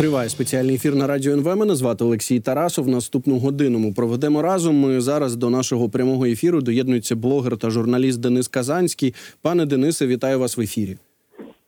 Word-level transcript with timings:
Триває 0.00 0.28
спеціальний 0.28 0.74
ефір 0.74 0.94
на 0.94 1.06
радіо 1.06 1.32
НВ. 1.32 1.56
Мене 1.56 1.74
звати 1.74 2.04
Олексій 2.04 2.40
Тарасов. 2.40 2.88
Наступну 2.88 3.38
годину 3.38 3.78
ми 3.78 3.92
проведемо 3.92 4.42
разом. 4.42 4.76
Ми 4.76 5.00
зараз 5.00 5.36
до 5.36 5.50
нашого 5.50 5.88
прямого 5.88 6.24
ефіру 6.24 6.60
доєднується 6.60 7.16
блогер 7.16 7.56
та 7.56 7.70
журналіст 7.70 8.20
Денис 8.20 8.48
Казанський. 8.48 9.14
Пане 9.42 9.66
Денисе, 9.66 10.06
вітаю 10.06 10.38
вас 10.38 10.56
в 10.56 10.60
ефірі. 10.60 10.96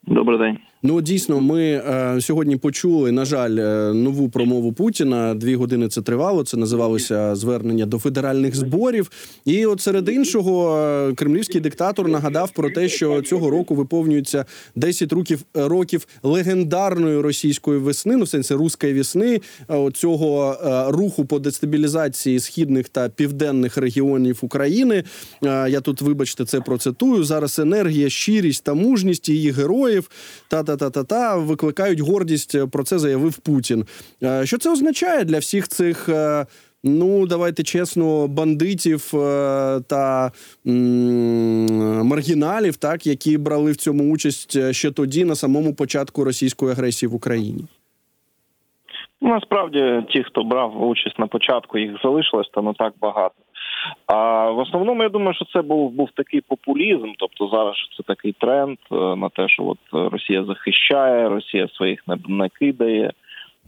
Добрий 0.07 0.39
день. 0.39 0.59
Ну 0.85 1.01
дійсно, 1.01 1.41
ми 1.41 1.63
е, 1.63 2.21
сьогодні 2.21 2.57
почули, 2.57 3.13
на 3.13 3.25
жаль, 3.25 3.57
е, 3.57 3.95
нову 3.95 4.29
промову 4.29 4.73
Путіна. 4.73 5.35
Дві 5.35 5.55
години 5.55 5.89
це 5.89 6.03
тривало. 6.03 6.45
Це 6.45 6.57
називалося 6.57 7.35
звернення 7.35 7.87
до 7.87 7.99
федеральних 7.99 8.55
зборів. 8.55 9.11
І, 9.45 9.67
от 9.67 9.81
серед 9.81 10.09
іншого, 10.09 10.77
е, 10.79 11.15
кремлівський 11.15 11.61
диктатор 11.61 12.09
нагадав 12.09 12.51
про 12.51 12.71
те, 12.71 12.89
що 12.89 13.23
цього 13.23 13.51
року 13.51 13.75
виповнюється 13.75 14.45
10 14.77 15.13
років 15.13 15.41
років 15.55 16.07
легендарної 16.23 17.21
російської 17.21 17.79
весни, 17.79 18.17
ну 18.17 18.25
в 18.25 18.29
сенсі 18.29 18.55
руської 18.55 18.95
весни, 18.95 19.41
е, 19.71 19.91
цього 19.95 20.57
е, 20.65 20.93
руху 20.93 21.25
по 21.25 21.39
дестабілізації 21.39 22.41
східних 22.41 22.89
та 22.89 23.09
південних 23.09 23.77
регіонів 23.77 24.39
України. 24.41 25.05
Е, 25.45 25.71
я 25.71 25.81
тут, 25.81 26.01
вибачте, 26.01 26.45
це 26.45 26.61
процитую. 26.61 27.25
Зараз 27.25 27.59
енергія, 27.59 28.11
щирість 28.11 28.65
та 28.65 28.75
мужність 28.75 29.29
її 29.29 29.51
героїв 29.51 30.11
та 30.49 30.63
та-та-та-та 30.77 31.37
викликають 31.37 32.01
гордість. 32.01 32.71
Про 32.71 32.85
це 32.85 32.99
заявив 32.99 33.39
Путін. 33.39 33.85
Е, 34.23 34.47
що 34.47 34.59
це 34.59 34.73
означає 34.73 35.25
для 35.25 35.39
всіх 35.39 35.69
цих? 35.69 36.09
Е, 36.09 36.47
ну, 36.85 37.27
давайте 37.27 37.63
чесно, 37.63 38.29
бандитів 38.29 39.11
е, 39.15 39.81
та 39.89 40.33
маргіналів, 42.05 42.77
так 42.77 43.07
які 43.07 43.39
брали 43.39 43.73
в 43.73 43.77
цьому 43.77 44.13
участь 44.13 44.73
ще 44.75 44.91
тоді, 44.91 45.25
на 45.25 45.35
самому 45.35 45.75
початку 45.75 46.25
російської 46.25 46.73
агресії 46.73 47.11
в 47.11 47.15
Україні. 47.15 47.65
Ну, 49.21 49.29
насправді, 49.29 50.05
ті, 50.11 50.23
хто 50.23 50.43
брав 50.43 50.89
участь 50.89 51.19
на 51.19 51.27
початку, 51.27 51.79
їх 51.79 51.93
залишилось 52.03 52.51
та 52.55 52.63
не 52.63 52.73
так 52.73 52.95
багато. 53.01 53.35
А 54.07 54.51
в 54.51 54.59
основному 54.59 55.03
я 55.03 55.09
думаю, 55.09 55.35
що 55.35 55.45
це 55.45 55.63
був 55.63 55.91
був 55.91 56.11
такий 56.15 56.41
популізм. 56.41 57.13
Тобто 57.19 57.49
зараз 57.49 57.77
це 57.97 58.03
такий 58.03 58.33
тренд 58.33 58.79
е, 58.93 58.95
на 58.95 59.29
те, 59.29 59.49
що 59.49 59.65
от 59.65 59.79
Росія 60.13 60.45
захищає, 60.45 61.29
Росія 61.29 61.69
своїх 61.69 62.09
не, 62.09 62.17
не 62.29 62.49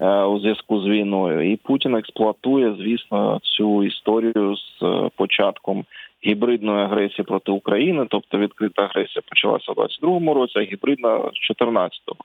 е, 0.00 0.22
у 0.24 0.40
зв'язку 0.40 0.80
з 0.80 0.86
війною, 0.86 1.52
і 1.52 1.56
Путін 1.56 1.94
експлуатує, 1.94 2.74
звісно, 2.78 3.40
цю 3.42 3.84
історію 3.84 4.56
з 4.56 4.82
е, 4.82 5.10
початком 5.16 5.84
гібридної 6.26 6.84
агресії 6.84 7.24
проти 7.24 7.52
України. 7.52 8.06
Тобто 8.10 8.38
відкрита 8.38 8.82
агресія 8.82 9.22
почалася 9.28 9.72
в 9.72 9.74
22-му 9.74 10.34
році, 10.34 10.58
а 10.58 10.62
гібридна 10.62 11.18
з 11.18 11.52
14-го. 11.52 12.16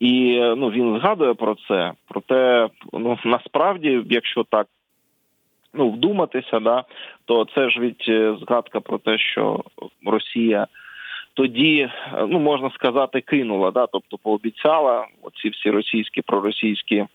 І 0.00 0.40
ну 0.56 0.70
він 0.70 0.98
згадує 0.98 1.34
про 1.34 1.56
це. 1.68 1.92
Проте, 2.08 2.68
ну 2.92 3.18
насправді, 3.24 4.02
якщо 4.10 4.44
так 4.50 4.66
ну 5.74 5.90
вдуматися, 5.90 6.60
да 6.60 6.84
то 7.24 7.46
це 7.54 7.70
ж 7.70 7.80
від 7.80 8.04
е, 8.08 8.36
згадка 8.40 8.80
про 8.80 8.98
те, 8.98 9.18
що 9.18 9.64
Росія 10.06 10.66
тоді 11.34 11.90
ну 12.28 12.38
можна 12.38 12.70
сказати 12.70 13.20
кинула, 13.20 13.70
да, 13.70 13.86
тобто 13.86 14.18
пообіцяла 14.18 15.06
оці 15.22 15.48
всі 15.48 15.70
російські 15.70 16.22
проросійські. 16.22 17.06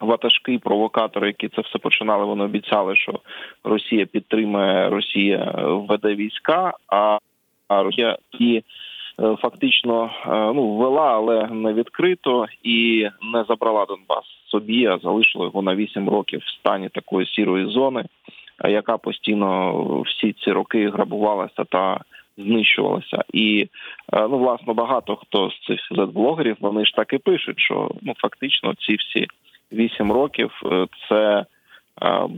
Ватажки, 0.00 0.58
провокатори, 0.58 1.26
які 1.26 1.48
це 1.48 1.60
все 1.62 1.78
починали, 1.78 2.24
вони 2.24 2.44
обіцяли, 2.44 2.96
що 2.96 3.20
Росія 3.64 4.06
підтримує, 4.06 4.88
Росія 4.88 5.54
введе 5.56 6.14
війська, 6.14 6.72
а 6.88 7.18
Росія 7.68 8.18
і 8.38 8.56
Е, 8.56 8.62
фактично 9.20 10.10
е, 10.26 10.30
ну 10.54 10.76
ввела, 10.76 11.12
але 11.14 11.46
не 11.46 11.72
відкрито 11.72 12.46
і 12.62 13.08
не 13.34 13.44
забрала 13.48 13.86
Донбас 13.86 14.24
собі, 14.46 14.86
а 14.86 14.98
залишила 14.98 15.44
його 15.44 15.62
на 15.62 15.74
8 15.74 16.08
років 16.08 16.40
в 16.40 16.58
стані 16.58 16.88
такої 16.88 17.26
сірої 17.26 17.66
зони, 17.66 18.04
яка 18.68 18.98
постійно 18.98 19.72
всі 20.06 20.32
ці 20.32 20.52
роки 20.52 20.90
грабувалася 20.90 21.64
та 21.64 22.00
знищувалася. 22.38 23.24
І 23.32 23.68
е, 24.12 24.28
ну 24.28 24.38
власне 24.38 24.72
багато 24.72 25.16
хто 25.16 25.50
з 25.50 25.66
цих 25.66 25.80
зет-блогерів 25.90 26.56
вони 26.60 26.86
ж 26.86 26.94
так 26.94 27.12
і 27.12 27.18
пишуть, 27.18 27.60
що 27.60 27.90
ну 28.02 28.14
фактично 28.16 28.74
ці 28.74 28.94
всі 28.96 29.26
8 29.72 30.12
років 30.12 30.62
це. 31.08 31.44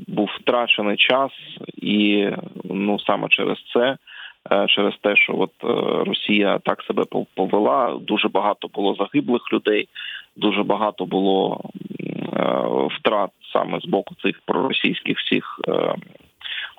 Був 0.07 0.31
втрачений 0.41 0.97
час, 0.97 1.31
і 1.75 2.29
ну 2.65 2.99
саме 2.99 3.29
через 3.29 3.59
це 3.73 3.81
Е, 3.91 3.97
через 4.69 4.95
те, 5.03 5.17
що 5.17 5.37
от 5.39 5.51
е, 5.65 5.67
Росія 6.05 6.59
так 6.59 6.83
себе 6.83 7.05
повела. 7.35 7.99
Дуже 8.01 8.29
багато 8.29 8.69
було 8.69 8.95
загиблих 8.95 9.43
людей, 9.53 9.89
дуже 10.37 10.63
багато 10.63 11.05
було 11.05 11.61
е, 12.37 12.63
втрат 12.99 13.31
саме 13.53 13.81
з 13.81 13.85
боку 13.85 14.15
цих 14.23 14.41
проросійських 14.47 15.19
всіх 15.19 15.61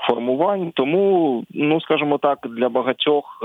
формувань. 0.08 0.72
Тому, 0.72 1.44
ну 1.50 1.82
скажімо 1.82 2.18
так, 2.18 2.40
для 2.50 2.70
багатьох 2.70 3.44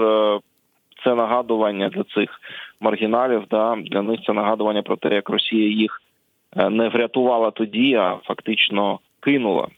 це 1.04 1.14
нагадування 1.14 1.88
для 1.88 2.04
цих 2.04 2.40
маргіналів. 2.80 3.44
Да, 3.50 3.76
Для 3.76 4.02
них 4.02 4.20
це 4.26 4.32
нагадування 4.32 4.82
про 4.82 4.96
те, 4.96 5.14
як 5.14 5.30
Росія 5.30 5.68
їх 5.68 6.02
не 6.56 6.88
врятувала 6.88 7.50
тоді, 7.50 7.94
а 7.94 8.18
фактично 8.24 8.98
кинула. 9.20 9.68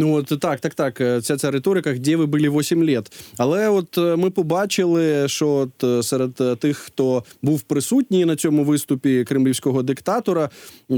Ну 0.00 0.14
от 0.14 0.40
так, 0.40 0.60
так, 0.60 0.74
так. 0.74 1.00
Е, 1.00 1.20
ця 1.20 1.36
ця 1.36 1.50
риторика, 1.50 1.92
де 1.92 2.16
ви 2.16 2.26
були 2.26 2.48
8 2.48 2.84
літ. 2.84 3.12
Але 3.36 3.68
от 3.68 3.98
е, 3.98 4.16
ми 4.16 4.30
побачили, 4.30 5.28
що 5.28 5.48
от 5.48 5.84
е, 5.84 6.02
серед 6.02 6.34
тих, 6.58 6.76
хто 6.76 7.24
був 7.42 7.62
присутній 7.62 8.24
на 8.24 8.36
цьому 8.36 8.64
виступі 8.64 9.24
кремлівського 9.24 9.82
диктатора, 9.82 10.50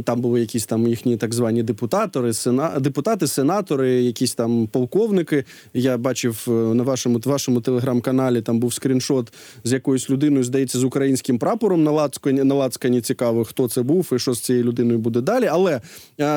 там 0.04 0.20
були 0.20 0.40
якісь 0.40 0.66
там 0.66 0.86
їхні 0.86 1.16
так 1.16 1.34
звані 1.34 1.62
депутатори, 1.62 2.32
сена 2.32 2.78
депутати, 2.80 3.26
сенатори, 3.26 4.02
якісь 4.02 4.34
там 4.34 4.66
полковники. 4.66 5.44
Я 5.74 5.98
бачив 5.98 6.44
на 6.74 6.82
вашому 6.82 7.20
вашому 7.24 7.60
телеграм-каналі. 7.60 8.42
Там 8.42 8.60
був 8.60 8.74
скріншот 8.74 9.32
з 9.64 9.72
якоюсь 9.72 10.10
людиною, 10.10 10.44
здається, 10.44 10.78
з 10.78 10.84
українським 10.84 11.38
прапором 11.38 11.84
на 11.84 11.90
лацкані, 11.90 12.44
на 12.44 12.54
лацкані 12.54 13.00
цікаво, 13.00 13.44
хто 13.44 13.68
це 13.68 13.82
був 13.82 14.10
і 14.12 14.18
що 14.18 14.34
з 14.34 14.40
цією 14.40 14.64
людиною 14.64 14.98
буде 14.98 15.20
далі. 15.20 15.46
Але 15.46 15.80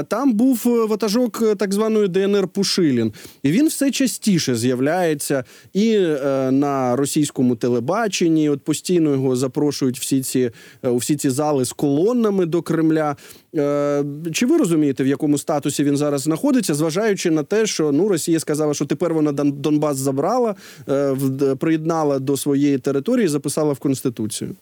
там 0.08 0.34
був 0.34 0.62
ватажок 0.90 1.56
так 1.58 1.74
званої 1.74 2.08
ДНР. 2.08 2.53
Пушилін, 2.54 3.14
і 3.44 3.52
він 3.52 3.68
все 3.68 3.92
частіше 3.92 4.56
з'являється 4.56 5.44
і 5.74 5.96
е, 5.96 6.52
на 6.52 6.96
російському 6.96 7.56
телебаченні. 7.56 8.50
От 8.50 8.62
постійно 8.62 9.12
його 9.12 9.36
запрошують 9.36 10.00
всі 10.00 10.22
ці 10.22 10.52
е, 10.84 10.90
у 10.90 10.98
всі 10.98 11.16
ці 11.16 11.30
зали 11.30 11.66
з 11.66 11.74
колоннами 11.74 12.46
до 12.46 12.62
Кремля. 12.62 13.16
Е, 13.56 14.04
чи 14.34 14.46
ви 14.46 14.58
розумієте, 14.58 15.04
в 15.04 15.08
якому 15.08 15.38
статусі 15.38 15.84
він 15.84 15.98
зараз 15.98 16.22
знаходиться, 16.22 16.74
зважаючи 16.74 17.32
на 17.32 17.44
те, 17.44 17.66
що 17.66 17.92
ну 17.92 18.08
Росія 18.08 18.40
сказала, 18.40 18.74
що 18.74 18.86
тепер 18.86 19.14
вона 19.14 19.32
Донбас 19.32 19.98
забрала, 19.98 20.56
е, 20.90 21.16
приєднала 21.60 22.20
до 22.20 22.38
своєї 22.38 22.78
території, 22.78 23.28
записала 23.28 23.74
в 23.74 23.80
конституцію. 23.80 24.56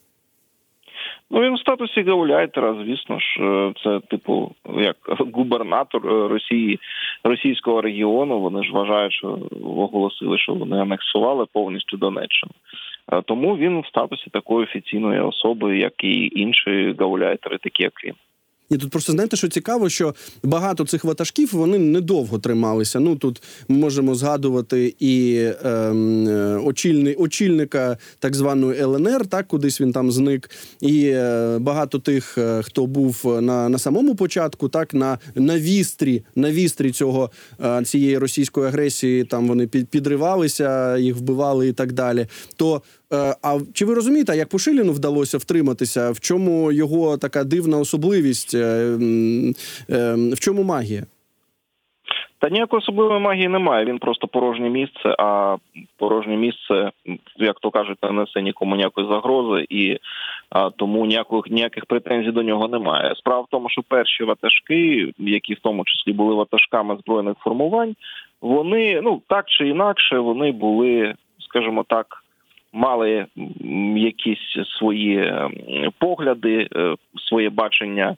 Ну 1.34 1.42
він 1.42 1.56
в 1.56 1.60
статусі 1.60 2.02
гауляйтера, 2.04 2.76
звісно 2.84 3.20
ж, 3.20 3.42
е, 3.42 3.74
це 3.84 4.00
типу 4.00 4.52
як 4.78 4.96
губернатор 5.34 6.08
е, 6.08 6.28
Росії 6.28 6.80
російського 7.24 7.82
регіону. 7.82 8.40
Вони 8.40 8.64
ж 8.64 8.72
вважають, 8.72 9.14
що 9.14 9.40
оголосили, 9.64 10.38
що 10.38 10.54
вони 10.54 10.82
анексували 10.82 11.46
повністю 11.54 11.98
Донеччину. 11.98 12.52
Е, 13.14 13.22
тому 13.22 13.58
він 13.58 13.80
в 13.80 13.88
статусі 13.88 14.30
такої 14.30 14.64
офіційної 14.64 15.20
особи, 15.20 15.78
як 15.78 16.04
і 16.04 16.32
інші 16.36 16.96
гауляйтери, 17.00 17.58
такі 17.58 17.84
як 17.84 18.06
він. 18.06 18.14
Ні, 18.72 18.78
тут 18.78 18.92
просто 18.92 19.12
знаєте, 19.12 19.38
що 19.38 19.48
цікаво, 19.48 19.90
що 19.90 20.16
багато 20.44 20.86
цих 20.86 21.04
ватажків 21.04 21.50
вони 21.54 21.78
недовго 21.78 22.40
трималися. 22.40 23.00
Ну 23.00 23.16
тут 23.16 23.44
ми 23.68 23.78
можемо 23.78 24.16
згадувати 24.16 24.96
і 25.00 25.46
ем, 25.64 26.28
е, 26.28 26.58
очільни, 26.58 27.14
очільника 27.14 27.98
так 28.20 28.36
званої 28.36 28.82
ЛНР, 28.82 29.26
так 29.28 29.48
кудись 29.48 29.82
він 29.82 29.92
там 29.92 30.12
зник, 30.12 30.50
і 30.82 31.06
е, 31.06 31.58
багато 31.60 32.00
тих, 32.00 32.38
е, 32.38 32.62
хто 32.64 32.86
був 32.86 33.38
на 33.42 33.70
на 33.70 33.78
самому 33.78 34.16
початку, 34.16 34.70
так 34.70 34.94
на 34.94 35.18
на 35.36 35.60
вістрі, 35.60 36.24
на 36.36 36.52
вістрі 36.52 36.92
цього 36.92 37.32
е, 37.64 37.84
цієї 37.86 38.18
російської 38.18 38.68
агресії, 38.68 39.24
там 39.24 39.48
вони 39.48 39.68
під, 39.68 39.88
підривалися, 39.88 40.98
їх 40.98 41.16
вбивали 41.16 41.68
і 41.68 41.74
так 41.74 41.92
далі. 41.92 42.28
То 42.56 42.82
а 43.44 43.60
чи 43.74 43.86
ви 43.86 43.94
розумієте, 43.94 44.38
як 44.38 44.50
Пушиліну 44.50 44.92
вдалося 44.92 45.38
втриматися? 45.38 46.12
В 46.12 46.20
чому 46.20 46.72
його 46.72 47.18
така 47.18 47.44
дивна 47.44 47.78
особливість? 47.78 48.56
Е, 48.56 48.98
е, 49.90 50.16
в 50.34 50.40
чому 50.40 50.64
магія? 50.64 51.04
Та 52.42 52.50
ніякої 52.50 52.78
особливої 52.78 53.20
магії 53.20 53.48
немає. 53.48 53.86
Він 53.86 54.00
просто 54.00 54.28
порожнє 54.28 54.70
місце. 54.70 55.16
А 55.20 55.58
порожнє 55.98 56.38
місце, 56.38 56.92
як 57.38 57.60
то 57.60 57.72
кажуть, 57.72 57.98
не 58.04 58.12
несе 58.12 58.42
нікому 58.42 58.76
ніякої 58.76 59.08
загрози, 59.08 59.66
і 59.70 59.98
а, 60.50 60.70
тому 60.70 61.06
ніяких 61.06 61.42
ніяких 61.50 61.86
претензій 61.86 62.32
до 62.32 62.44
нього 62.44 62.68
немає. 62.68 63.16
Справа 63.16 63.42
в 63.42 63.48
тому, 63.52 63.70
що 63.70 63.82
перші 63.88 64.24
ватажки, 64.24 65.14
які 65.20 65.54
в 65.54 65.60
тому 65.60 65.86
числі 65.86 66.14
були 66.14 66.36
ватажками 66.36 66.98
збройних 66.98 67.36
формувань, 67.40 67.96
вони 68.42 69.02
ну 69.04 69.22
так 69.28 69.46
чи 69.48 69.68
інакше 69.68 70.20
вони 70.20 70.52
були, 70.52 71.14
скажімо 71.40 71.86
так, 71.88 72.21
мали 72.74 73.26
якісь 73.96 74.58
свої 74.78 75.34
погляди, 76.00 76.68
своє 77.30 77.50
бачення 77.50 78.16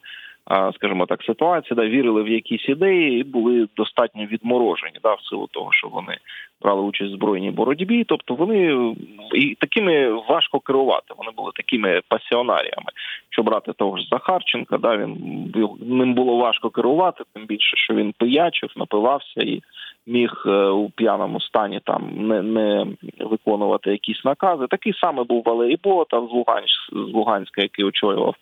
скажімо 0.76 1.06
так, 1.06 1.24
ситуації, 1.24 1.76
да, 1.76 1.88
вірили 1.88 2.24
в 2.24 2.30
якісь 2.30 2.70
ідеї 2.70 3.20
і 3.20 3.24
були 3.24 3.68
достатньо 3.78 4.26
відморожені, 4.26 5.00
да, 5.04 5.14
в 5.14 5.22
силу 5.22 5.48
того, 5.52 5.70
що 5.72 5.88
вони 5.88 6.18
брали 6.62 6.82
участь 6.82 7.12
в 7.12 7.16
збройній 7.16 7.52
боротьбі. 7.52 8.04
Тобто 8.04 8.36
вони 8.36 8.94
і 9.36 9.56
такими 9.56 10.12
важко 10.12 10.60
керувати. 10.60 11.14
Вони 11.18 11.32
були 11.38 11.52
такими 11.56 12.02
пасіонаріями. 12.08 12.92
Що 13.30 13.44
брати 13.44 13.74
того 13.74 13.98
ж 13.98 14.08
Захарченка, 14.12 14.78
да 14.78 14.98
він 14.98 15.18
ним 15.82 16.14
було 16.14 16.38
важко 16.38 16.70
керувати, 16.70 17.24
тим 17.34 17.46
більше, 17.46 17.78
що 17.78 17.94
він 17.94 18.14
пиячив, 18.18 18.70
напивався 18.76 19.42
і. 19.42 19.62
Міг 20.08 20.44
е, 20.46 20.66
у 20.68 20.90
п'яному 20.90 21.42
стані 21.42 21.82
там 21.84 22.28
не 22.28 22.42
не 22.42 22.88
виконувати 23.20 23.92
якісь 23.92 24.26
накази. 24.26 24.68
Такий 24.68 24.94
саме 24.94 25.24
був 25.24 25.44
Валерій 25.46 25.80
Болотов 25.84 26.30
з 26.30 26.32
Луганськ 26.32 26.90
з 26.92 27.14
Луганська, 27.14 27.62
який 27.62 27.86
очолював 27.86 28.36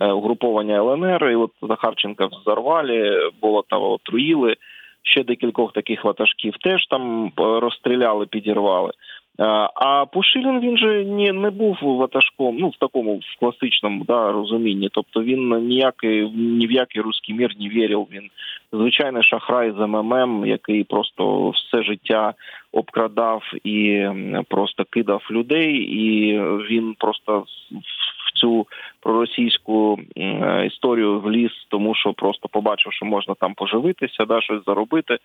Е, 0.00 0.12
угруповання 0.12 0.76
ЛНР. 0.76 1.30
І 1.30 1.34
от 1.34 1.50
Захарченка 1.62 2.26
взорвали, 2.26 3.30
Болотова 3.42 3.88
отруїли. 3.88 4.56
Ще 5.02 5.24
декількох 5.24 5.72
таких 5.72 6.04
ватажків 6.04 6.54
теж 6.60 6.86
там 6.86 7.26
е, 7.26 7.30
розстріляли, 7.38 8.26
підірвали. 8.26 8.90
Е, 9.40 9.44
а 9.74 10.06
Пушилін 10.12 10.60
він 10.60 10.78
же 10.78 11.04
не 11.04 11.32
не 11.32 11.50
був 11.50 11.78
ватажком, 11.82 12.56
ну 12.58 12.68
в 12.68 12.76
такому 12.76 13.16
в 13.16 13.40
класичному 13.40 14.04
да, 14.04 14.32
розумінні. 14.32 14.88
Тобто 14.92 15.22
він 15.22 15.66
ніякий 15.66 16.30
ні 16.30 16.66
в 16.66 16.72
який 16.72 17.02
русський 17.02 17.34
мір 17.34 17.50
не 17.60 17.68
вірив. 17.68 18.08
Він 18.12 18.30
звичайний 18.72 19.22
шахрай 19.22 19.70
з 19.70 19.86
МММ, 19.86 20.46
який 20.46 20.84
просто 20.84 21.50
все 21.50 21.82
життя 21.82 22.34
обкрадав 22.72 23.42
і 23.64 24.06
просто 24.48 24.84
кидав 24.90 25.22
людей, 25.30 25.74
і 25.76 26.38
він 26.40 26.94
просто 26.98 27.44
в 28.26 28.40
цю 28.40 28.66
проросійську 29.00 29.98
історію 30.66 31.20
вліз, 31.20 31.50
тому 31.68 31.94
що 31.94 32.12
просто 32.12 32.48
побачив, 32.48 32.92
що 32.92 33.06
можна 33.06 33.34
там 33.34 33.54
поживитися, 33.54 34.24
да 34.24 34.40
щось 34.40 34.64
заробити, 34.66 35.18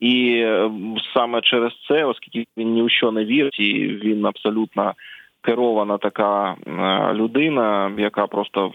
і 0.00 0.34
е, 0.36 0.70
саме 1.14 1.40
через 1.40 1.72
це, 1.88 2.04
оскільки 2.04 2.44
він 2.56 2.72
ні 2.72 2.82
у 2.82 2.88
що 2.88 3.12
не 3.12 3.24
вірить, 3.24 3.60
і 3.60 3.72
він 3.86 4.26
абсолютно 4.26 4.94
керована 5.42 5.98
така 5.98 6.56
е, 6.66 7.14
людина, 7.14 7.92
яка 7.98 8.26
просто 8.26 8.72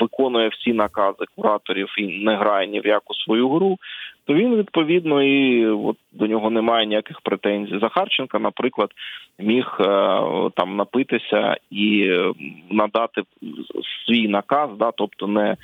виконує 0.00 0.48
всі 0.48 0.72
накази 0.72 1.24
кураторів 1.36 1.94
і 1.98 2.24
не 2.24 2.36
грає 2.36 2.66
ні 2.66 2.80
в 2.80 2.86
яку 2.86 3.14
свою 3.14 3.48
гру, 3.48 3.78
то 4.26 4.34
він 4.34 4.56
відповідно 4.56 5.22
і 5.22 5.66
от 5.66 5.96
до 6.12 6.26
нього 6.26 6.50
немає 6.50 6.86
ніяких 6.86 7.20
претензій. 7.20 7.78
Захарченка, 7.78 8.38
наприклад, 8.38 8.90
міг 9.38 9.76
е, 9.80 9.84
там 10.54 10.76
напитися 10.76 11.56
і 11.70 12.18
надати 12.70 13.22
свій 14.06 14.28
наказ, 14.28 14.70
да, 14.78 14.90
тобто 14.96 15.26
не 15.26 15.56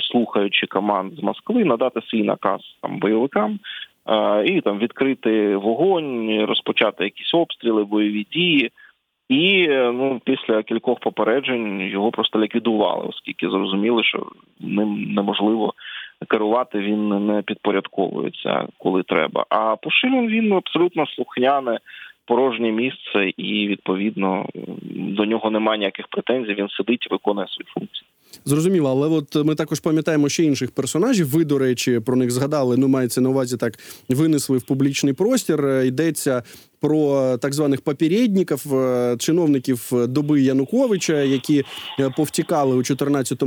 слухаючи 0.00 0.66
команд 0.66 1.12
з 1.14 1.22
Москви, 1.22 1.64
надати 1.64 2.00
свій 2.10 2.22
наказ 2.22 2.60
там 2.82 2.98
бойовикам. 2.98 3.58
Е, 4.08 4.44
і 4.46 4.60
там 4.60 4.78
відкрити 4.78 5.56
вогонь, 5.56 6.44
розпочати 6.44 7.04
якісь 7.04 7.34
обстріли, 7.34 7.84
бойові 7.84 8.26
дії, 8.32 8.70
і 9.28 9.68
ну 9.68 10.20
після 10.24 10.62
кількох 10.62 11.00
попереджень 11.00 11.80
його 11.80 12.10
просто 12.10 12.40
ліквідували, 12.40 13.06
оскільки 13.08 13.48
зрозуміли, 13.48 14.04
що 14.04 14.26
ним 14.60 15.14
неможливо 15.14 15.74
керувати, 16.28 16.78
він 16.78 17.26
не 17.26 17.42
підпорядковується, 17.42 18.68
коли 18.78 19.02
треба. 19.02 19.46
А 19.48 19.76
Пушилін 19.76 20.28
він 20.28 20.52
абсолютно 20.52 21.06
слухняне. 21.06 21.78
Порожнє 22.26 22.72
місце, 22.72 23.32
і 23.36 23.68
відповідно 23.68 24.46
до 24.92 25.24
нього 25.24 25.50
немає 25.50 25.78
ніяких 25.78 26.08
претензій. 26.08 26.54
Він 26.54 26.68
сидить 26.68 27.06
і 27.06 27.14
виконує 27.14 27.46
свої 27.46 27.66
функції. 27.74 28.06
Зрозуміло, 28.44 28.90
але 28.90 29.08
от 29.08 29.46
ми 29.46 29.54
також 29.54 29.80
пам'ятаємо 29.80 30.28
ще 30.28 30.44
інших 30.44 30.70
персонажів. 30.70 31.28
Ви, 31.28 31.44
до 31.44 31.58
речі, 31.58 32.00
про 32.00 32.16
них 32.16 32.30
згадали. 32.30 32.76
Ну 32.76 32.88
мається 32.88 33.20
на 33.20 33.28
увазі 33.28 33.56
так 33.56 33.78
винесли 34.08 34.58
в 34.58 34.62
публічний 34.62 35.12
простір. 35.12 35.82
Йдеться 35.84 36.42
про 36.80 37.36
так 37.36 37.54
званих 37.54 37.80
попередників, 37.80 38.74
е, 38.74 39.16
чиновників 39.18 39.92
доби 40.08 40.40
Януковича, 40.42 41.22
які 41.22 41.64
е, 42.00 42.10
повтікали 42.16 42.72
у 42.72 42.82
2014 42.82 43.42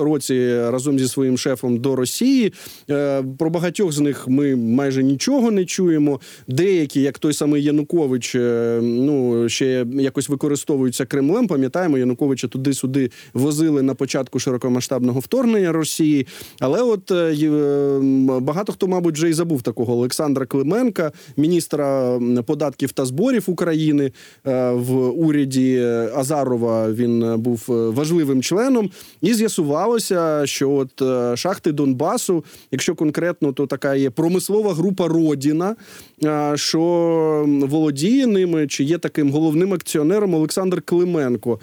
році 0.00 0.58
разом 0.58 0.98
зі 0.98 1.08
своїм 1.08 1.38
шефом 1.38 1.78
до 1.78 1.96
Росії. 1.96 2.52
Е, 2.90 3.24
про 3.38 3.50
багатьох 3.50 3.92
з 3.92 4.00
них 4.00 4.28
ми 4.28 4.56
майже 4.56 5.02
нічого 5.02 5.50
не 5.50 5.64
чуємо. 5.64 6.20
Деякі, 6.48 7.00
як 7.00 7.18
той 7.18 7.32
самий 7.32 7.62
Янукович, 7.62 8.34
ну 8.82 9.48
ще 9.48 9.86
якось 9.92 10.28
використовуються 10.28 11.06
Кремлем. 11.06 11.46
Пам'ятаємо, 11.46 11.98
Януковича 11.98 12.48
туди-сюди 12.48 13.10
возили 13.34 13.82
на 13.82 13.94
початку 13.94 14.38
широкомасштабного 14.38 15.20
вторгнення 15.20 15.72
Росії. 15.72 16.26
Але 16.60 16.82
от 16.82 17.12
багато 18.42 18.72
хто, 18.72 18.86
мабуть, 18.86 19.14
вже 19.14 19.30
і 19.30 19.32
забув 19.32 19.62
такого 19.62 19.92
Олександра 19.92 20.46
Клименка, 20.46 21.12
міністра 21.36 22.20
податків 22.46 22.67
податків 22.68 22.92
та 22.92 23.04
зборів 23.04 23.44
України 23.46 24.12
е, 24.46 24.70
в 24.70 25.20
уряді 25.20 25.78
Азарова. 26.14 26.92
Він 26.92 27.38
був 27.38 27.66
е, 27.68 27.72
важливим 27.72 28.42
членом, 28.42 28.90
і 29.20 29.34
з'ясувалося, 29.34 30.46
що 30.46 30.70
от 30.70 31.02
е, 31.02 31.36
шахти 31.36 31.72
Донбасу, 31.72 32.44
якщо 32.70 32.94
конкретно, 32.94 33.52
то 33.52 33.66
така 33.66 33.94
є 33.94 34.10
промислова 34.10 34.74
група 34.74 35.08
Родіна, 35.08 35.76
що 36.54 36.80
володіє 37.48 38.26
ними 38.26 38.66
чи 38.66 38.84
є 38.84 38.98
таким 38.98 39.30
головним 39.30 39.74
акціонером 39.74 40.34
Олександр 40.34 40.82
Клименко. 40.82 41.58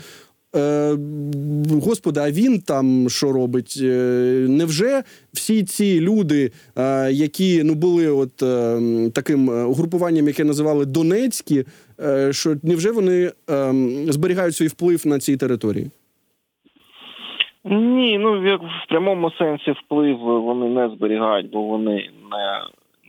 Е, 0.55 0.97
Господи, 1.85 2.19
а 2.19 2.31
він 2.31 2.61
там 2.61 3.09
що 3.09 3.31
робить? 3.31 3.79
Е, 3.81 3.87
невже 4.49 5.03
всі 5.33 5.63
ці 5.63 6.01
люди, 6.01 6.51
е, 6.77 7.11
які 7.11 7.63
ну 7.63 7.75
були 7.75 8.09
от 8.09 8.35
таким 9.13 9.49
угрупуванням, 9.49 10.27
яке 10.27 10.43
називали 10.43 10.85
Донецькі, 10.85 11.63
що 12.31 12.55
невже 12.63 12.91
вони 12.91 13.31
зберігають 14.11 14.55
свій 14.55 14.67
вплив 14.67 15.07
на 15.07 15.19
цій 15.19 15.37
території? 15.37 15.91
Ні, 17.63 18.17
ну 18.17 18.47
як 18.47 18.61
в 18.61 18.89
прямому 18.89 19.31
сенсі 19.31 19.71
вплив 19.71 20.17
вони 20.17 20.69
не 20.69 20.89
зберігають, 20.89 21.51
бо 21.51 21.61
вони 21.61 22.09
не, 22.31 22.61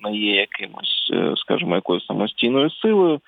не 0.04 0.16
є 0.16 0.34
якимось, 0.34 1.12
скажімо, 1.36 1.74
якоюсь 1.74 2.06
самостійною 2.06 2.70
силою. 2.70 3.20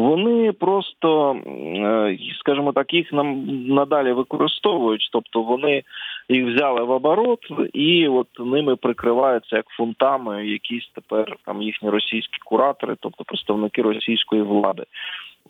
Вони 0.00 0.52
просто, 0.52 1.32
е, 1.34 2.18
скажімо 2.38 2.72
так, 2.72 2.94
їх 2.94 3.12
нам 3.12 3.44
надалі 3.66 4.12
використовують, 4.12 5.08
тобто 5.12 5.42
вони 5.42 5.82
їх 6.28 6.46
взяли 6.46 6.84
в 6.84 6.90
оборот 6.90 7.38
і 7.72 8.08
от 8.08 8.26
ними 8.38 8.76
прикриваються 8.76 9.56
як 9.56 9.66
фунтами 9.68 10.46
якісь 10.46 10.90
тепер 10.94 11.36
там 11.46 11.62
їхні 11.62 11.90
російські 11.90 12.38
куратори, 12.44 12.96
тобто 13.00 13.24
представники 13.24 13.82
російської 13.82 14.42
влади. 14.42 14.84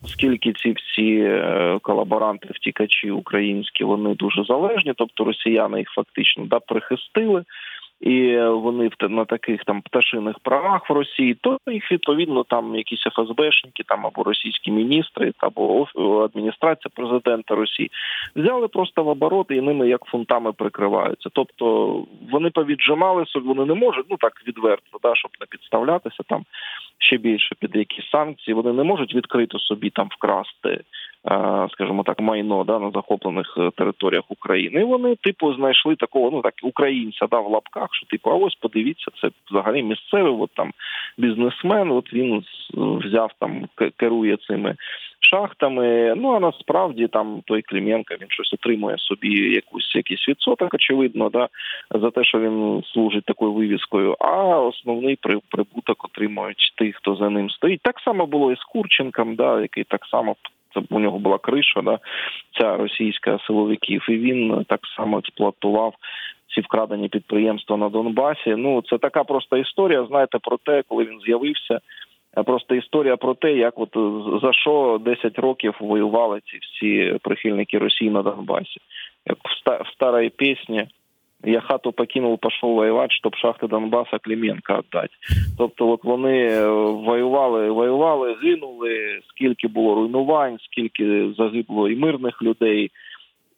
Оскільки 0.02 0.52
ці 0.52 0.73
всі 0.73 1.16
е, 1.21 1.78
колаборанти, 1.83 2.49
втікачі 2.54 3.11
українські, 3.11 3.85
вони 3.85 4.14
дуже 4.14 4.45
залежні, 4.45 4.92
тобто 4.97 5.25
росіяни 5.25 5.78
їх 5.78 5.88
фактично 5.90 6.45
да 6.47 6.61
прихистили 6.61 7.45
і 8.00 8.38
вони 8.38 8.90
на 9.00 9.25
таких 9.25 9.64
там 9.64 9.83
пташиних 9.83 10.38
правах 10.38 10.90
в 10.90 10.92
Росії, 10.92 11.37
то 11.40 11.59
їх 11.66 11.92
відповідно 11.92 12.45
там 12.45 12.76
якісь 12.76 13.00
ФСБшники, 13.00 13.83
там 13.87 14.07
або 14.07 14.23
російські 14.23 14.71
міністри, 14.71 15.33
або 15.38 15.87
адміністрація 16.25 16.90
президента 16.95 17.54
Росії 17.54 17.90
взяли 18.37 18.69
просто 18.69 19.04
в 19.04 19.09
оборот 19.09 19.47
і 19.50 19.61
ними 19.61 19.88
як 19.88 20.04
фунтами 20.04 20.52
прикриваються. 20.52 21.30
Тобто 21.33 21.95
вони 22.30 22.50
повіджимали 22.50 23.26
собі, 23.26 23.49
вони 23.49 23.64
не 23.64 23.75
можуть, 23.75 24.07
ну 24.11 24.16
так 24.16 24.33
відверто, 24.47 24.99
да, 25.02 25.14
щоб 25.14 25.30
не 25.40 25.47
підставлятися 25.47 26.23
там 26.28 26.45
ще 26.99 27.16
більше 27.16 27.54
під 27.59 27.76
якісь 27.76 28.11
санкції. 28.11 28.54
Вони 28.54 28.73
не 28.73 28.83
можуть 28.83 29.14
відкрито 29.14 29.59
собі 29.59 29.90
там 29.90 30.09
вкрасти 30.11 30.80
скажімо 31.71 32.03
так, 32.03 32.21
майно 32.21 32.65
да 32.65 32.79
на 32.79 32.91
захоплених 32.91 33.55
е, 33.59 33.71
територіях 33.77 34.25
України. 34.29 34.81
І 34.81 34.85
Вони, 34.85 35.17
типу, 35.17 35.55
знайшли 35.55 35.97
такого, 35.97 36.31
ну 36.31 36.43
так 36.43 36.55
українця 36.62 37.27
да 37.31 37.41
в 37.41 37.50
лапках, 37.50 37.89
що 37.93 38.07
типу, 38.07 38.31
а 38.31 38.35
ось 38.35 38.55
подивіться, 38.55 39.11
це 39.21 39.31
взагалі 39.50 39.83
місцевий 39.83 40.33
от 40.33 40.50
там 40.55 40.73
бізнесмен. 41.19 41.91
От 41.91 42.12
він 42.12 42.45
взяв 42.75 43.31
там 43.39 43.69
керує 43.97 44.37
цими. 44.37 44.75
Шахтами, 45.23 46.15
ну 46.17 46.33
а 46.33 46.41
насправді 46.41 47.09
там 47.09 47.43
той 47.47 47.62
Клименко, 47.62 48.15
він 48.21 48.29
щось 48.31 48.53
отримує 48.53 48.99
собі 48.99 49.55
якусь 49.55 49.95
якийсь 49.95 50.29
відсоток, 50.29 50.75
очевидно, 50.75 51.29
да 51.29 51.49
за 51.95 52.11
те, 52.11 52.25
що 52.25 52.41
він 52.41 52.83
служить 52.85 53.25
такою 53.25 53.53
вивіскою. 53.53 54.17
А 54.21 54.61
основний 54.61 55.19
прибуток 55.50 56.05
отримують 56.05 56.73
ті, 56.79 56.93
хто 56.93 57.15
за 57.15 57.31
ним 57.31 57.50
стоїть. 57.50 57.81
Так 57.83 58.00
само 58.00 58.27
було 58.27 58.53
і 58.53 58.57
з 58.57 58.65
Курченком, 58.65 59.35
да, 59.35 59.61
який 59.61 59.85
так 59.85 60.07
само 60.07 60.37
це 60.75 60.81
у 60.91 61.00
нього 61.00 61.19
була 61.19 61.39
криша, 61.39 61.83
да, 61.83 61.99
ця 62.61 62.77
російська 62.77 63.39
силовиків, 63.47 64.07
і 64.09 64.19
він 64.19 64.65
так 64.69 64.81
само 64.97 65.19
експлуатував 65.19 65.95
ці 66.55 66.61
вкрадені 66.61 67.09
підприємства 67.09 67.77
на 67.77 67.89
Донбасі. 67.89 68.55
Ну 68.57 68.83
це 68.83 68.99
така 68.99 69.25
проста 69.25 69.59
історія. 69.59 70.07
Знаєте 70.07 70.39
про 70.39 70.57
те, 70.57 70.83
коли 70.89 71.05
він 71.05 71.21
з'явився. 71.21 71.81
е, 72.39 72.43
просто 72.43 72.75
історія 72.75 73.17
про 73.17 73.35
те, 73.35 73.53
як 73.53 73.79
от 73.79 73.97
е, 73.97 74.41
за 74.43 74.53
що 74.53 75.00
10 75.05 75.39
років 75.39 75.75
воювали 75.81 76.41
ці 76.41 76.59
всі 76.59 77.19
прихильники 77.23 77.79
Росії 77.79 78.11
на 78.11 78.23
Донбасі, 78.23 78.81
як 79.27 79.39
в 79.85 79.93
старій 79.93 80.29
пісні. 80.29 80.87
Я 81.44 81.61
хату 81.61 81.92
покинув, 81.92 82.38
пішов 82.38 82.75
воювати, 82.75 83.14
щоб 83.14 83.37
шахти 83.37 83.66
Донбаса 83.66 84.18
Клименко 84.18 84.73
віддати. 84.73 85.14
Тобто, 85.59 85.88
от 85.88 86.04
вони 86.04 86.47
е, 86.47 86.68
воювали, 86.92 87.70
воювали, 87.70 88.37
гинули, 88.42 89.20
скільки 89.28 89.68
було 89.68 89.94
руйнувань, 89.94 90.59
скільки 90.64 91.32
загибло 91.38 91.88
і 91.88 91.97
мирних 91.97 92.42
людей. 92.42 92.90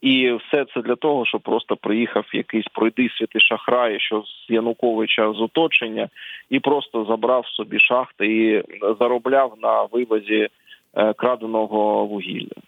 І 0.00 0.32
все 0.32 0.64
це 0.74 0.82
для 0.82 0.96
того, 0.96 1.26
щоб 1.26 1.40
просто 1.40 1.76
приїхав 1.76 2.24
якийсь 2.32 2.66
пройдисвіти 2.72 3.40
шахрай, 3.40 4.00
що 4.00 4.22
з 4.22 4.50
Януковича 4.50 5.32
з 5.32 5.40
оточення, 5.40 6.08
і 6.50 6.60
просто 6.60 7.04
забрав 7.04 7.46
собі 7.46 7.78
шахти 7.78 8.26
і 8.26 8.62
заробляв 9.00 9.54
на 9.62 9.82
вивозі 9.82 10.48
е, 10.94 11.12
краденого 11.12 12.06
вугілля. 12.06 12.62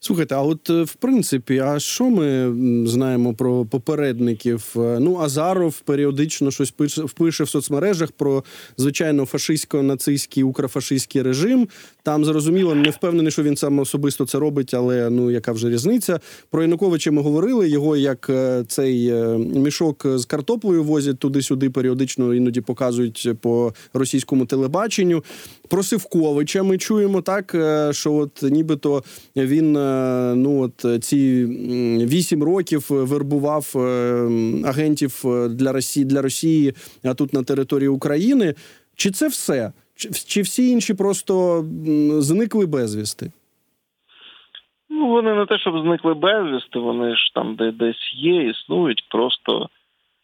Слухайте, 0.00 0.34
а 0.34 0.42
от 0.42 0.70
е, 0.70 0.82
в 0.82 0.94
принципі, 0.94 1.58
а 1.58 1.78
що 1.78 2.10
ми 2.10 2.54
знаємо 2.86 3.34
про 3.34 3.64
попередників? 3.64 4.74
Е, 4.76 4.98
Ну, 5.00 5.18
Азаров 5.18 5.80
періодично 5.80 6.50
щось 6.50 6.70
пише, 6.70 7.02
впише 7.02 7.44
в 7.44 7.48
соцмережах 7.48 8.12
про 8.12 8.44
звичайно 8.76 9.24
фашистсько-нацистський 9.24 10.44
укрофашистський 10.44 11.22
режим. 11.22 11.68
Там 12.02 12.24
зрозуміло, 12.24 12.74
не 12.74 12.90
впевнений, 12.90 13.32
що 13.32 13.42
він 13.42 13.56
сам 13.56 13.78
особисто 13.78 14.26
це 14.26 14.38
робить, 14.38 14.74
але 14.74 15.10
ну 15.10 15.30
яка 15.30 15.52
вже 15.52 15.70
різниця? 15.70 16.20
Про 16.50 16.62
Януковича 16.62 17.10
ми 17.10 17.22
говорили. 17.22 17.68
Його 17.68 17.96
як 17.96 18.30
е, 18.30 18.64
цей 18.68 19.12
мішок 19.38 20.06
з 20.14 20.24
картоплею 20.24 20.84
возять 20.84 21.18
туди-сюди, 21.18 21.70
періодично 21.70 22.34
іноді 22.34 22.60
показують 22.60 23.28
по 23.40 23.74
російському 23.94 24.46
телебаченню. 24.46 25.24
Про 25.68 25.82
Сивковича 25.82 26.62
ми 26.62 26.78
чуємо 26.78 27.22
так, 27.22 27.56
що 27.90 28.14
от 28.14 28.42
нібито 28.42 29.04
він 29.36 29.67
е, 29.76 30.34
ну 30.36 30.62
от 30.62 31.04
ці 31.04 31.44
вісім 32.06 32.42
років 32.42 32.86
вербував 32.90 33.72
е, 33.76 33.80
агентів 34.64 35.22
е, 35.24 35.48
для 35.48 35.72
Росії 35.72 36.06
для 36.06 36.22
Росії, 36.22 36.72
а 37.04 37.14
тут 37.14 37.32
на 37.32 37.42
території 37.42 37.88
України. 37.88 38.54
Чи 38.96 39.10
це 39.10 39.28
все? 39.28 39.72
Чи, 40.26 40.42
всі 40.42 40.70
інші 40.70 40.94
просто 40.94 41.64
зникли 42.18 42.66
безвісти? 42.66 43.32
Ну 44.90 45.08
вони 45.08 45.34
не 45.34 45.46
те, 45.46 45.58
щоб 45.58 45.82
зникли 45.82 46.14
безвісти, 46.14 46.78
вони 46.78 47.16
ж 47.16 47.30
там 47.34 47.54
де 47.54 47.72
десь 47.72 48.14
є, 48.14 48.50
існують, 48.50 49.08
просто 49.10 49.68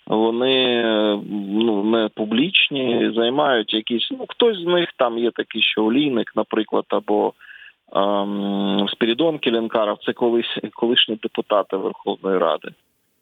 вони 0.07 0.83
е, 0.85 1.21
ну 1.51 1.85
не 1.85 2.09
публічні, 2.15 3.13
займають 3.15 3.75
якісь. 3.75 4.09
Ну 4.11 4.25
хтось 4.29 4.59
з 4.59 4.67
них 4.67 4.89
там 4.97 5.19
є 5.19 5.31
такий, 5.31 5.63
що 5.63 5.85
олійник, 5.85 6.33
наприклад, 6.37 6.85
або 6.89 7.33
Спірідон 8.89 9.39
Келенкаров, 9.39 9.99
це 10.07 10.13
колись 10.13 10.59
колишні 10.73 11.17
депутати 11.17 11.77
Верховної 11.77 12.39
Ради 12.39 12.69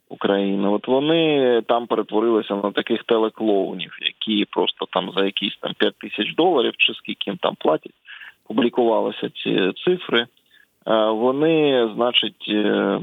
України. 0.09 0.67
От 0.67 0.87
вони 0.87 1.61
там 1.67 1.87
перетворилися 1.87 2.55
на 2.55 2.71
таких 2.71 3.03
телеклоунів, 3.03 3.97
які 4.01 4.45
просто 4.45 4.85
там 4.91 5.11
за 5.15 5.25
якісь 5.25 5.57
там 5.61 5.73
5 5.77 5.95
тисяч 5.97 6.35
доларів 6.35 6.73
чи 6.77 6.93
скільки 6.93 7.29
їм 7.29 7.37
там 7.37 7.55
платять, 7.59 7.93
публікувалися 8.47 9.29
ці 9.29 9.71
цифри. 9.85 10.27
Е, 10.87 11.05
Вони, 11.09 11.89
значить, 11.95 12.45
е, 12.49 12.99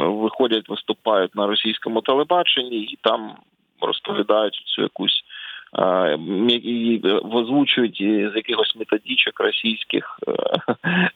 виходять, 0.00 0.68
виступають 0.68 1.34
на 1.34 1.46
російському 1.46 2.00
телебаченні 2.00 2.76
і 2.76 2.98
там 3.02 3.32
розповідають 3.80 4.54
цю 4.54 4.82
якусь 4.82 5.22
е, 5.78 6.18
і 6.48 7.00
озвучують 7.32 7.96
з 7.96 8.32
якихось 8.36 8.76
методичок 8.76 9.40
російських 9.40 10.18
е, 10.28 10.32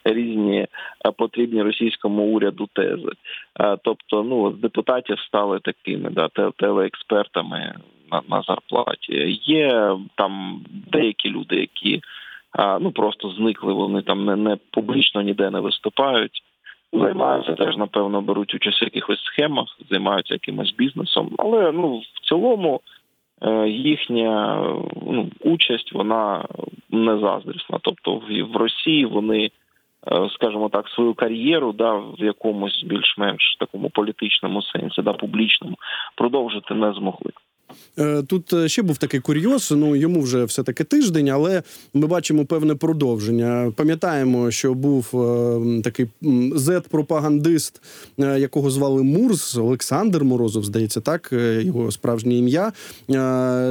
різні 0.15 0.61
е, 0.61 1.11
потрібні 1.17 1.63
російському 1.63 2.23
уряду 2.23 2.69
тези. 2.73 3.09
Е, 3.61 3.77
Тобто, 3.83 4.23
ну 4.23 4.53
з 4.53 4.61
депутатів 4.61 5.19
стали 5.21 5.61
такими 5.61 6.11
да, 6.11 6.29
телеекспертами 6.57 7.75
на, 8.13 8.23
на 8.29 8.43
зарплаті. 8.43 9.41
Є 9.43 9.97
там 10.15 10.65
деякі 10.93 11.31
люди, 11.31 11.57
які 11.57 12.01
ну 12.81 12.91
просто 12.91 13.31
зникли. 13.31 13.73
Вони 13.73 14.03
там 14.03 14.25
не, 14.25 14.37
не 14.37 14.57
публічно 14.71 15.23
ніде 15.23 15.51
не 15.51 15.61
виступають. 15.61 16.43
Займаються 16.93 17.53
теж, 17.53 17.77
напевно, 17.77 18.23
беруть 18.23 18.55
участь 18.55 18.83
в 18.83 18.85
якихось 18.85 19.25
схемах, 19.25 19.79
займаються 19.91 20.35
якимось 20.35 20.75
бізнесом. 20.79 21.35
Але 21.39 21.73
ну 21.73 21.99
в 21.99 22.29
цілому 22.29 22.81
е, 22.85 22.96
їхня 23.67 24.63
е, 24.63 24.75
ну, 25.07 25.31
участь 25.41 25.93
вона 25.93 26.45
не 26.91 27.19
заздрісна. 27.19 27.79
Тобто 27.83 28.15
в, 28.15 28.43
в 28.53 28.57
Росії 28.57 29.05
вони, 29.05 29.45
е, 29.45 29.51
скажімо 30.35 30.69
так, 30.69 30.89
свою 30.89 31.15
кар'єру 31.15 31.73
да, 31.73 31.93
в 31.95 32.15
якомусь 32.19 32.85
більш-менш 32.85 33.57
такому 33.61 33.91
політичному 33.91 34.63
сенсі, 34.63 35.03
да, 35.03 35.13
публічному, 35.13 35.77
продовжити 36.15 36.75
не 36.75 36.93
змогли. 36.93 37.31
Е, 37.99 38.23
Тут 38.23 38.53
е, 38.53 38.69
ще 38.69 38.83
був 38.83 38.99
такий 38.99 39.21
курйоз. 39.21 39.73
Ну 39.77 39.97
йому 39.97 40.21
вже 40.21 40.45
все 40.45 40.63
таки 40.63 40.85
тиждень, 40.85 41.29
але 41.29 41.63
ми 41.95 42.07
бачимо 42.07 42.45
певне 42.45 42.75
продовження. 42.75 43.73
Пам'ятаємо, 43.77 44.51
що 44.51 44.75
був 44.75 45.07
е, 45.15 45.83
такий 45.83 46.07
зет-пропагандист, 46.55 47.81
якого 48.19 48.71
звали 48.71 49.03
Мурз 49.03 49.59
Олександр 49.59 50.25
Морозов, 50.25 50.65
здається, 50.65 51.01
так 51.01 51.31
його 51.61 51.93
справжнє 51.93 52.35
ім'я. 52.35 52.73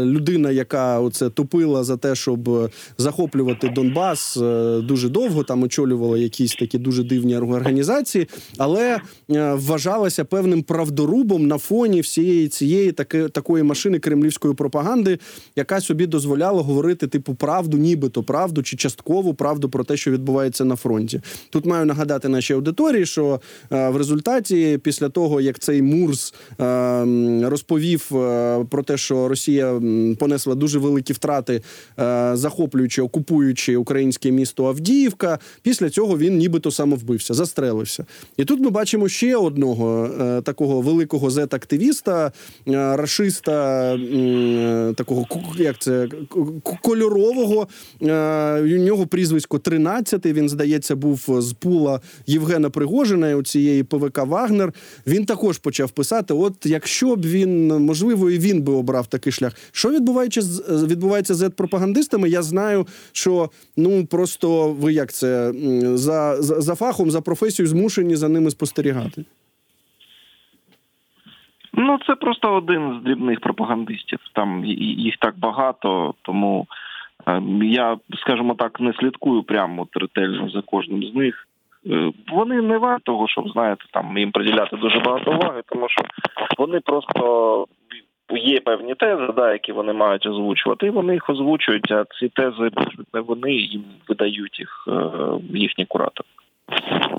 Людина, 0.05 0.51
яка 0.51 0.99
оце 0.99 1.29
топила 1.29 1.83
за 1.83 1.97
те, 1.97 2.15
щоб 2.15 2.71
захоплювати 2.97 3.69
Донбас 3.69 4.37
дуже 4.83 5.09
довго. 5.09 5.43
Там 5.43 5.63
очолювала 5.63 6.17
якісь 6.17 6.55
такі 6.55 6.77
дуже 6.77 7.03
дивні 7.03 7.37
організації, 7.37 8.27
але 8.57 8.99
вважалася 9.53 10.25
певним 10.25 10.63
правдорубом 10.63 11.47
на 11.47 11.57
фоні 11.57 12.01
всієї 12.01 12.47
цієї 12.47 12.91
такої 13.31 13.63
машини 13.63 13.94
кремлівської 13.99 14.53
пропаганди, 14.53 15.19
яка 15.55 15.81
собі 15.81 16.07
дозволяла 16.07 16.61
говорити 16.61 17.07
типу 17.07 17.35
правду, 17.35 17.77
нібито 17.77 18.23
правду 18.23 18.63
чи 18.63 18.77
часткову 18.77 19.33
правду 19.33 19.69
про 19.69 19.83
те, 19.83 19.97
що 19.97 20.11
відбувається 20.11 20.65
на 20.65 20.75
фронті. 20.75 21.21
Тут 21.49 21.65
маю 21.65 21.85
нагадати 21.85 22.29
нашій 22.29 22.53
аудиторії, 22.53 23.05
що 23.05 23.41
е, 23.71 23.89
в 23.89 23.97
результаті, 23.97 24.79
після 24.83 25.09
того 25.09 25.41
як 25.41 25.59
цей 25.59 25.81
Мурс 25.81 26.33
е, 26.59 27.05
розповів 27.49 28.09
е, 28.15 28.65
про 28.69 28.83
те, 28.83 28.97
що 28.97 29.27
Росія 29.27 29.81
понесла 30.19 30.55
дуже 30.55 30.79
великі 30.79 31.13
втрати, 31.13 31.61
е, 31.99 32.31
захоплюючи, 32.33 33.01
окупуючи 33.01 33.77
українське 33.77 34.31
місто 34.31 34.65
Авдіївка, 34.65 35.39
після 35.61 35.89
цього 35.89 36.17
він 36.17 36.37
нібито 36.37 36.71
самовбився, 36.71 37.33
застрелився. 37.33 38.05
І 38.37 38.45
тут 38.45 38.59
ми 38.59 38.69
бачимо 38.69 39.09
ще 39.09 39.35
одного 39.35 40.09
е, 40.21 40.41
такого 40.41 40.81
великого 40.81 41.29
зет-активіста, 41.29 42.31
е, 42.67 42.95
рашиста, 42.95 43.84
такого 44.95 45.27
як 45.57 45.77
це 45.79 46.07
кольорового. 46.81 47.67
Е, 48.01 48.61
У 48.61 48.65
нього 48.65 49.07
прізвисько 49.07 49.59
13, 49.59 50.25
Він 50.25 50.49
здається, 50.49 50.95
був 50.95 51.27
з 51.29 51.53
пула 51.53 52.01
Євгена 52.27 52.69
Пригожина 52.69 53.35
у 53.35 53.43
цієї 53.43 53.83
ПВК 53.83 54.17
Вагнер. 54.17 54.73
Він 55.07 55.25
також 55.25 55.57
почав 55.57 55.91
писати: 55.91 56.33
от 56.33 56.53
якщо 56.65 57.15
б 57.15 57.25
він 57.25 57.67
можливо, 57.67 58.29
і 58.29 58.39
він 58.39 58.61
би 58.61 58.73
обрав 58.73 59.07
такий 59.07 59.33
шлях. 59.33 59.53
Що 59.71 59.89
відбувається 59.89 60.41
з 60.41 60.83
відбувається 60.83 61.35
з 61.35 61.43
зет-пропагандистами? 61.43 62.29
Я 62.29 62.43
знаю, 62.43 62.87
що 63.11 63.49
ну 63.77 64.05
просто 64.05 64.71
ви 64.71 64.93
як 64.93 65.13
це 65.13 65.53
за, 65.95 66.41
за, 66.41 66.61
за 66.61 66.75
фахом, 66.75 67.11
за 67.11 67.21
професією 67.21 67.69
змушені 67.69 68.15
за 68.15 68.29
ними 68.29 68.51
спостерігати. 68.51 69.25
Ну, 71.77 71.99
це 72.07 72.15
просто 72.15 72.53
один 72.53 72.99
з 72.99 73.03
дрібних 73.03 73.39
пропагандистів. 73.39 74.19
Там 74.33 74.65
їх 74.65 75.17
так 75.17 75.39
багато, 75.39 76.13
тому 76.21 76.67
е, 77.27 77.41
я, 77.61 77.97
скажімо 78.17 78.53
так, 78.53 78.79
не 78.79 78.93
слідкую 78.93 79.43
прямо 79.43 79.87
ретельно 79.93 80.49
за 80.49 80.61
кожним 80.61 81.03
з 81.03 81.15
них. 81.15 81.47
Е, 81.91 82.11
Вони 82.31 82.61
не 82.61 82.77
варті 82.77 83.03
того, 83.03 83.27
щоб 83.27 83.49
знаєте, 83.49 83.83
там 83.91 84.17
їм 84.17 84.31
приділяти 84.31 84.75
дуже 84.77 84.99
багато 84.99 85.31
уваги, 85.31 85.61
тому 85.65 85.89
що 85.89 86.03
вони 86.57 86.79
просто 86.79 87.67
є 88.29 88.59
певні 88.59 88.95
тези, 88.95 89.27
да, 89.35 89.51
які 89.51 89.71
вони 89.71 89.93
мають 89.93 90.25
озвучувати, 90.25 90.87
і 90.87 90.89
вони 90.89 91.13
їх 91.13 91.29
озвучують. 91.29 91.91
А 91.91 92.05
ці 92.19 92.29
тези 92.29 92.69
не 93.13 93.21
вони 93.21 93.51
їм 93.51 93.83
видають 94.07 94.59
їх 94.59 94.87
е, 94.87 95.09
їхні 95.53 95.85
куратори. 95.85 96.29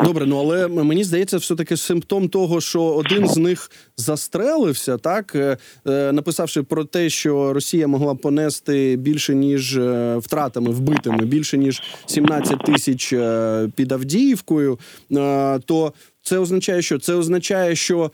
Добре, 0.04 0.26
ну 0.26 0.38
але 0.38 0.68
мені 0.68 1.04
здається, 1.04 1.36
все 1.36 1.54
таки 1.54 1.76
симптом 1.76 2.28
того, 2.28 2.60
що 2.60 2.82
один 2.82 3.28
з 3.28 3.36
них 3.36 3.70
застрелився, 3.96 4.98
так 4.98 5.34
е, 5.34 5.56
е, 5.86 6.12
написавши 6.12 6.62
про 6.62 6.84
те, 6.84 7.10
що 7.10 7.52
Росія 7.52 7.86
могла 7.86 8.14
понести 8.14 8.96
більше 8.96 9.34
ніж 9.34 9.76
е, 9.76 10.16
втратами 10.16 10.70
вбитими, 10.70 11.24
більше 11.24 11.58
ніж 11.58 11.82
17 12.06 12.64
тисяч 12.64 13.14
під 13.74 13.92
Авдіївкою. 13.92 14.78
То 15.64 15.92
це 16.22 16.38
означає, 16.38 16.82
що 16.82 16.98
це 16.98 17.14
означає, 17.14 17.76
що 17.76 18.10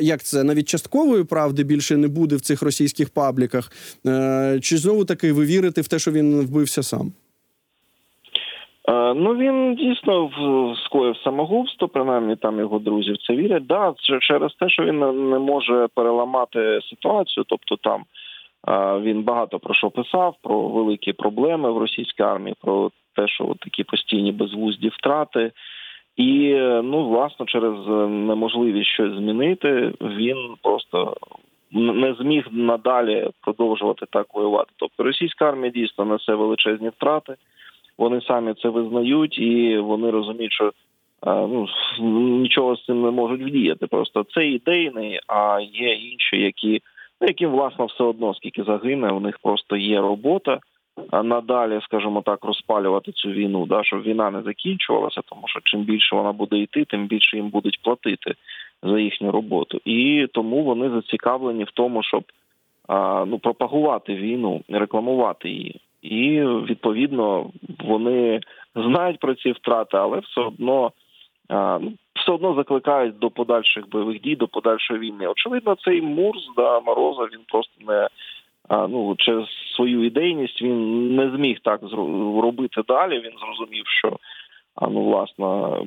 як 0.00 0.22
це 0.22 0.44
навіть 0.44 0.68
часткової 0.68 1.24
правди 1.24 1.64
більше 1.64 1.96
не 1.96 2.08
буде 2.08 2.36
в 2.36 2.40
цих 2.40 2.62
російських 2.62 3.10
пабліках. 3.10 3.72
Чи 4.60 4.78
знову 4.78 5.04
таки 5.04 5.32
ви 5.32 5.44
вірите 5.44 5.80
в 5.80 5.88
те, 5.88 5.98
що 5.98 6.12
він 6.12 6.40
вбився 6.40 6.82
сам? 6.82 7.12
Е, 8.88 9.14
ну 9.14 9.36
він 9.36 9.74
дійсно 9.74 10.30
скоїв 10.84 11.16
самогубство, 11.16 11.88
принаймні 11.88 12.36
там 12.36 12.58
його 12.58 12.78
друзі 12.78 13.12
в 13.12 13.18
це 13.18 13.32
вірять. 13.32 13.66
Да, 13.66 13.94
через 14.20 14.54
те, 14.54 14.68
що 14.68 14.84
він 14.84 14.98
не 15.30 15.38
може 15.38 15.88
переламати 15.94 16.80
ситуацію, 16.90 17.44
тобто 17.48 17.76
там 17.76 18.04
е, 18.68 19.00
він 19.00 19.22
багато 19.22 19.58
про 19.58 19.74
що 19.74 19.90
писав, 19.90 20.34
про 20.42 20.68
великі 20.68 21.12
проблеми 21.12 21.72
в 21.72 21.78
російській 21.78 22.22
армії, 22.22 22.56
про 22.60 22.90
те, 23.16 23.28
що 23.28 23.54
такі 23.60 23.84
постійні 23.84 24.32
безвузді 24.32 24.88
втрати. 24.88 25.52
І 26.16 26.54
ну 26.82 27.08
власне 27.08 27.46
через 27.46 27.86
неможливість 28.08 28.90
щось 28.90 29.12
змінити, 29.12 29.92
він 30.00 30.54
просто 30.62 31.16
не 31.72 32.14
зміг 32.14 32.46
надалі 32.50 33.30
продовжувати 33.40 34.06
так 34.10 34.34
воювати. 34.34 34.70
Тобто 34.76 35.02
російська 35.02 35.48
армія 35.48 35.72
дійсно 35.72 36.04
несе 36.04 36.34
величезні 36.34 36.88
втрати 36.88 37.36
вони 38.00 38.20
самі 38.20 38.54
це 38.54 38.68
визнають 38.68 39.38
і 39.38 39.78
вони 39.78 40.10
розуміють, 40.10 40.52
що 40.52 40.72
ну 41.26 41.66
нічого 42.38 42.76
з 42.76 42.84
цим 42.84 43.02
не 43.02 43.10
можуть 43.10 43.42
вдіяти. 43.42 43.86
Просто 43.86 44.24
це 44.34 44.46
ідейний, 44.46 45.20
а 45.26 45.60
є 45.72 45.92
інші, 45.92 46.36
які 46.36 46.82
ну, 47.20 47.28
яким 47.28 47.50
власне 47.50 47.84
все 47.84 48.04
одно 48.04 48.34
скільки 48.34 48.62
загине, 48.62 49.10
у 49.10 49.20
них 49.20 49.38
просто 49.42 49.76
є 49.76 50.00
робота. 50.00 50.58
А 51.10 51.22
надалі, 51.22 51.80
скажімо 51.82 52.22
так, 52.26 52.44
розпалювати 52.44 53.12
цю 53.12 53.30
війну, 53.30 53.66
да, 53.66 53.84
щоб 53.84 54.02
війна 54.02 54.30
не 54.30 54.42
закінчувалася, 54.42 55.20
тому 55.26 55.42
що 55.46 55.60
чим 55.64 55.80
більше 55.80 56.16
вона 56.16 56.32
буде 56.32 56.58
йти, 56.58 56.84
тим 56.84 57.06
більше 57.06 57.36
їм 57.36 57.48
будуть 57.48 57.82
платити 57.82 58.34
за 58.82 59.00
їхню 59.00 59.30
роботу. 59.30 59.80
І 59.84 60.26
тому 60.32 60.62
вони 60.62 60.90
зацікавлені 60.90 61.64
в 61.64 61.70
тому, 61.70 62.02
щоб 62.02 62.24
а, 62.88 63.24
ну 63.28 63.38
пропагувати 63.38 64.14
війну, 64.14 64.60
рекламувати 64.68 65.50
її 65.50 65.80
і 66.02 66.40
відповідно 66.42 67.50
вони 67.84 68.40
знають 68.74 69.20
про 69.20 69.34
ці 69.34 69.52
втрати, 69.52 69.96
але 69.96 70.18
все 70.18 70.40
одно 70.40 70.92
ну, 71.50 71.92
все 72.14 72.32
одно 72.32 72.54
закликають 72.54 73.18
до 73.18 73.30
подальших 73.30 73.88
бойових 73.88 74.20
дій, 74.20 74.36
до 74.36 74.48
подальшої 74.48 75.00
війни. 75.00 75.26
Очевидно, 75.26 75.76
цей 75.84 76.02
Мурс 76.02 76.50
да 76.56 76.80
Мороза 76.80 77.22
він 77.22 77.40
просто 77.48 77.72
не 77.88 78.08
ну 78.88 79.14
через 79.18 79.46
свою 79.76 80.04
ідейність 80.04 80.62
він 80.62 81.16
не 81.16 81.30
зміг 81.30 81.58
так 81.62 81.80
робити 82.42 82.82
далі. 82.88 83.20
Він 83.20 83.32
зрозумів, 83.38 83.84
що 83.86 84.16
ну 84.82 85.04
власне 85.04 85.78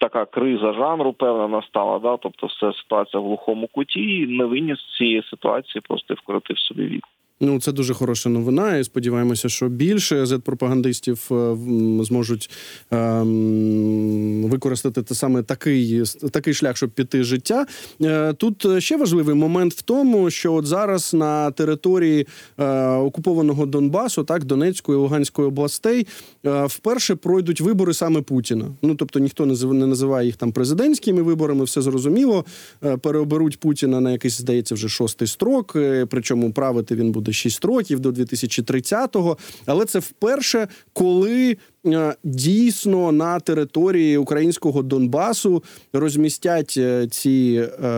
така 0.00 0.24
криза 0.24 0.72
жанру 0.72 1.12
певна 1.12 1.48
настала. 1.48 1.98
Да, 1.98 2.16
тобто, 2.16 2.46
все 2.46 2.72
ситуація 2.72 3.20
в 3.20 3.24
глухому 3.24 3.66
куті 3.66 4.00
і 4.00 4.26
не 4.26 4.44
виніс 4.44 4.78
цієї 4.98 5.22
ситуації, 5.22 5.82
просто 5.88 6.14
вкоротив 6.14 6.58
собі 6.58 6.86
вік. 6.86 7.04
Ну, 7.40 7.60
це 7.60 7.72
дуже 7.72 7.94
хороша 7.94 8.28
новина. 8.28 8.76
і 8.76 8.84
Сподіваємося, 8.84 9.48
що 9.48 9.68
більше 9.68 10.26
зет-пропагандистів 10.26 11.28
е, 11.30 12.04
зможуть 12.04 12.50
ем, 12.90 14.44
використати 14.44 15.02
те 15.02 15.14
саме 15.14 15.42
такий 15.42 16.02
такий 16.30 16.54
шлях, 16.54 16.76
щоб 16.76 16.90
піти 16.90 17.24
життя. 17.24 17.66
Е, 18.02 18.32
тут 18.32 18.66
ще 18.78 18.96
важливий 18.96 19.34
момент 19.34 19.74
в 19.74 19.82
тому, 19.82 20.30
що 20.30 20.54
от 20.54 20.66
зараз 20.66 21.14
на 21.14 21.50
території 21.50 22.26
е, 22.58 22.86
окупованого 22.86 23.66
Донбасу, 23.66 24.24
так 24.24 24.44
Донецької 24.44 24.98
і 24.98 25.00
Луганської 25.00 25.48
областей, 25.48 26.06
е, 26.46 26.66
вперше 26.66 27.14
пройдуть 27.14 27.60
вибори 27.60 27.94
саме 27.94 28.20
Путіна. 28.20 28.64
Ну 28.82 28.94
тобто 28.94 29.18
ніхто 29.18 29.46
не 29.46 29.86
називає 29.86 30.26
їх 30.26 30.36
там 30.36 30.52
президентськими 30.52 31.22
виборами, 31.22 31.64
все 31.64 31.82
зрозуміло. 31.82 32.44
Е, 32.84 32.96
переоберуть 32.96 33.60
Путіна 33.60 34.00
на 34.00 34.12
якийсь 34.12 34.38
здається 34.38 34.74
вже 34.74 34.88
шостий 34.88 35.28
строк. 35.28 35.76
Е, 35.76 36.06
причому 36.06 36.52
правити 36.52 36.94
він 36.94 37.12
буде 37.12 37.21
6 37.30 37.64
років 37.64 38.00
до 38.00 38.10
2030-го. 38.10 39.38
Але 39.66 39.84
це 39.84 39.98
вперше, 39.98 40.68
коли 40.92 41.56
е, 41.86 42.14
дійсно 42.24 43.12
на 43.12 43.40
території 43.40 44.16
українського 44.16 44.82
Донбасу 44.82 45.62
розмістять 45.92 46.74
е, 46.78 47.08
ці, 47.10 47.68
е, 47.84 47.88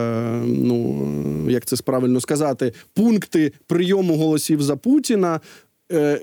ну 0.46 1.50
як 1.50 1.64
це 1.64 1.76
правильно 1.76 2.20
сказати, 2.20 2.72
пункти 2.94 3.52
прийому 3.66 4.16
голосів 4.16 4.62
за 4.62 4.76
Путіна. 4.76 5.40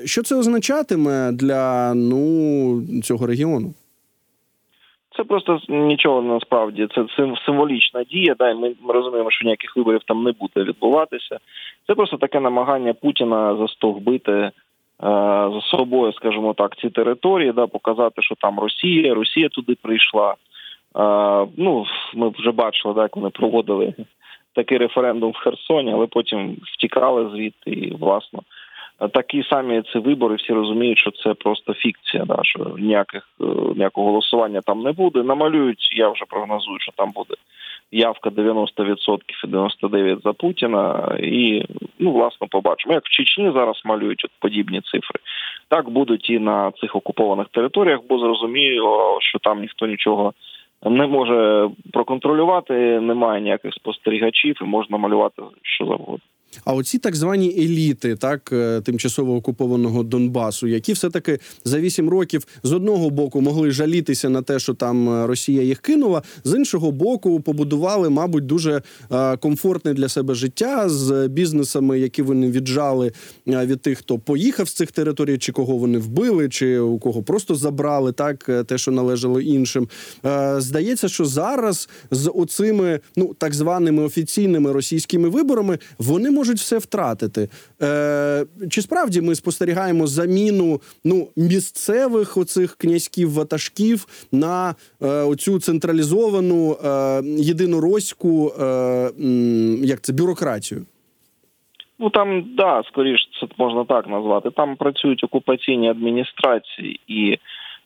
Що 0.05 0.23
це 0.23 0.35
означатиме 0.35 1.31
для 1.31 1.93
ну 1.93 3.01
цього 3.03 3.25
регіону? 3.25 3.73
Це 5.21 5.25
просто 5.25 5.59
нічого 5.69 6.21
насправді 6.21 6.87
це 6.95 7.05
символічна 7.45 8.03
дія. 8.03 8.35
Да, 8.39 8.49
і 8.49 8.55
ми 8.55 8.73
розуміємо, 8.87 9.31
що 9.31 9.45
ніяких 9.45 9.77
виборів 9.77 10.01
там 10.05 10.23
не 10.23 10.31
буде 10.31 10.63
відбуватися. 10.63 11.37
Це 11.87 11.95
просто 11.95 12.17
таке 12.17 12.39
намагання 12.39 12.93
Путіна 12.93 13.55
застовбити 13.55 14.31
е, 14.31 14.51
за 15.53 15.61
собою, 15.61 16.13
скажімо 16.13 16.53
так, 16.53 16.77
ці 16.77 16.89
території, 16.89 17.51
да, 17.51 17.67
показати, 17.67 18.21
що 18.21 18.35
там 18.35 18.59
Росія, 18.59 19.13
Росія 19.13 19.49
туди 19.49 19.77
прийшла. 19.81 20.31
Е, 20.31 21.47
ну 21.57 21.85
ми 22.13 22.29
вже 22.29 22.51
бачили, 22.51 22.93
да, 22.93 23.01
як 23.01 23.15
вони 23.15 23.29
проводили 23.29 23.93
такий 24.55 24.77
референдум 24.77 25.31
в 25.31 25.37
Херсоні, 25.37 25.93
але 25.93 26.07
потім 26.07 26.57
втікали 26.63 27.29
звідти 27.29 27.71
і 27.71 27.95
власно 27.95 28.39
такі 29.07 29.43
самі 29.43 29.81
ці 29.93 29.99
вибори 29.99 30.35
всі 30.35 30.53
розуміють, 30.53 30.97
що 30.97 31.11
це 31.11 31.33
просто 31.33 31.73
фікція, 31.73 32.25
да, 32.25 32.39
що 32.43 32.75
ніяких 32.77 33.29
е, 33.41 33.45
ніякого 33.75 34.07
голосування 34.07 34.61
там 34.61 34.81
не 34.81 34.91
буде. 34.91 35.23
Намалюють, 35.23 35.89
я 35.97 36.09
вже 36.09 36.25
прогнозую, 36.29 36.79
що 36.79 36.91
там 36.91 37.11
буде 37.15 37.33
явка 37.91 38.29
90% 38.29 39.19
і 39.43 39.47
99% 39.47 40.21
за 40.23 40.33
Путіна. 40.33 41.15
І 41.19 41.65
ну 41.99 42.11
власне 42.11 42.47
побачимо. 42.49 42.93
Як 42.93 43.05
в 43.05 43.09
Чечні 43.09 43.51
зараз 43.55 43.81
малюють 43.85 44.25
от 44.25 44.31
подібні 44.39 44.81
цифри, 44.81 45.19
так 45.67 45.89
будуть 45.89 46.29
і 46.29 46.39
на 46.39 46.71
цих 46.71 46.95
окупованих 46.95 47.47
територіях, 47.47 47.99
бо 48.09 48.19
зрозуміло, 48.19 49.17
що 49.21 49.39
там 49.39 49.61
ніхто 49.61 49.87
нічого. 49.87 50.33
Не 50.85 51.07
може 51.07 51.69
проконтролювати, 51.93 52.73
немає 52.99 53.41
ніяких 53.41 53.73
спостерігачів, 53.73 54.59
і 54.61 54.65
можна 54.65 54.97
малювати 54.97 55.41
що 55.61 55.85
завгодно. 55.85 56.19
А 56.65 56.73
оці 56.73 56.97
так 56.97 57.15
звані 57.15 57.55
еліти, 57.57 58.15
так 58.15 58.49
е, 58.53 58.81
тимчасово 58.81 59.35
окупованого 59.35 60.03
Донбасу, 60.03 60.67
які 60.67 60.93
все 60.93 61.09
таки 61.09 61.39
за 61.65 61.79
вісім 61.79 62.09
років 62.09 62.47
з 62.63 62.71
одного 62.71 63.09
боку 63.09 63.41
могли 63.41 63.71
жалітися 63.71 64.29
на 64.29 64.41
те, 64.41 64.59
що 64.59 64.73
там 64.73 65.09
е, 65.09 65.27
Росія 65.27 65.63
їх 65.63 65.79
кинула, 65.79 66.21
з 66.43 66.57
іншого 66.57 66.91
боку, 66.91 67.39
побудували, 67.39 68.09
мабуть, 68.09 68.45
дуже 68.45 68.81
е, 69.11 69.37
комфортне 69.37 69.93
для 69.93 70.09
себе 70.09 70.33
життя 70.33 70.89
з 70.89 71.27
бізнесами, 71.27 71.99
які 71.99 72.21
вони 72.21 72.51
віджали 72.51 73.11
від 73.47 73.81
тих, 73.81 73.97
хто 73.97 74.19
поїхав 74.19 74.67
з 74.67 74.73
цих 74.73 74.91
територій, 74.91 75.37
чи 75.37 75.51
кого 75.51 75.77
вони 75.77 75.97
вбили, 75.97 76.49
чи 76.49 76.79
у 76.79 76.99
кого 76.99 77.23
просто 77.23 77.55
забрали 77.55 78.11
так, 78.11 78.49
те, 78.67 78.77
що 78.77 78.91
належало 78.91 79.41
іншим. 79.41 79.87
Здається, 80.57 81.07
що 81.07 81.25
зараз 81.25 81.89
з 82.11 82.31
оцими 82.35 82.99
ну 83.15 83.35
так 83.37 83.53
званими 83.53 84.03
офіційними 84.03 84.71
російськими 84.71 85.29
виборами 85.29 85.79
вони 85.99 86.31
можуть 86.31 86.40
все 86.49 86.77
втратити. 86.77 87.49
Е, 87.81 88.45
Чи 88.69 88.81
справді 88.81 89.21
ми 89.21 89.35
спостерігаємо 89.35 90.07
заміну 90.07 90.81
ну 91.03 91.27
місцевих 91.35 92.37
оцих 92.37 92.75
князьків 92.75 93.33
ватажків 93.33 94.27
на 94.31 94.75
е, 95.01 95.07
оцю 95.07 95.59
централізовану 95.59 96.71
е, 96.73 97.21
єдинороську 97.25 98.51
е, 98.59 99.11
як 99.83 100.01
це 100.01 100.13
бюрократію? 100.13 100.85
Ну 102.01 102.09
там 102.09 102.43
да, 102.57 102.83
скоріш 102.87 103.29
це 103.39 103.47
можна 103.57 103.85
так 103.85 104.07
назвати. 104.07 104.49
Там 104.49 104.75
працюють 104.75 105.23
окупаційні 105.23 105.89
адміністрації, 105.89 106.99
і 107.07 107.37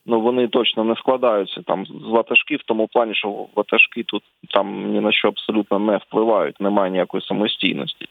ну 0.06 0.22
вони 0.22 0.48
точно 0.48 0.84
не 0.84 0.96
складаються 0.96 1.62
там 1.62 1.86
з 1.86 2.08
ватажків, 2.08 2.60
в 2.60 2.63
тому 2.63 2.88
плані, 2.88 3.15
що 3.15 3.46
ватажки 3.56 4.04
тут 4.04 4.24
там 4.50 4.91
ні 4.94 5.00
на 5.00 5.12
що 5.12 5.28
абсолютно 5.28 5.80
не 5.80 5.98
впливають, 5.98 6.62
немає 6.62 6.91
ніякої 6.91 7.24
самостійності. 7.24 8.06